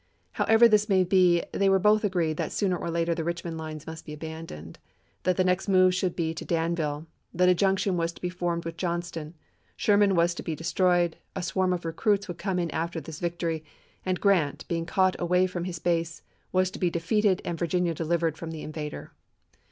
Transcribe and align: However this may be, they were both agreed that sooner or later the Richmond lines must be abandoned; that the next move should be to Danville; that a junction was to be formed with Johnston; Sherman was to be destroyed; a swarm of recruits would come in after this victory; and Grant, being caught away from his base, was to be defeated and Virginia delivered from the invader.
However 0.31 0.67
this 0.67 0.89
may 0.89 1.03
be, 1.03 1.43
they 1.51 1.69
were 1.69 1.77
both 1.77 2.03
agreed 2.03 2.37
that 2.37 2.51
sooner 2.51 2.75
or 2.75 2.89
later 2.89 3.13
the 3.13 3.23
Richmond 3.23 3.59
lines 3.59 3.85
must 3.85 4.03
be 4.03 4.13
abandoned; 4.13 4.79
that 5.21 5.37
the 5.37 5.43
next 5.43 5.67
move 5.67 5.93
should 5.93 6.15
be 6.15 6.33
to 6.33 6.43
Danville; 6.43 7.05
that 7.35 7.49
a 7.49 7.53
junction 7.53 7.97
was 7.97 8.11
to 8.13 8.19
be 8.19 8.27
formed 8.31 8.65
with 8.65 8.77
Johnston; 8.77 9.35
Sherman 9.75 10.15
was 10.15 10.33
to 10.33 10.41
be 10.41 10.55
destroyed; 10.55 11.17
a 11.35 11.43
swarm 11.43 11.71
of 11.71 11.85
recruits 11.85 12.27
would 12.27 12.39
come 12.39 12.57
in 12.57 12.71
after 12.71 12.99
this 12.99 13.19
victory; 13.19 13.63
and 14.03 14.19
Grant, 14.19 14.67
being 14.67 14.87
caught 14.87 15.15
away 15.21 15.45
from 15.45 15.65
his 15.65 15.77
base, 15.77 16.23
was 16.51 16.71
to 16.71 16.79
be 16.79 16.89
defeated 16.89 17.39
and 17.45 17.59
Virginia 17.59 17.93
delivered 17.93 18.39
from 18.39 18.49
the 18.49 18.63
invader. 18.63 19.11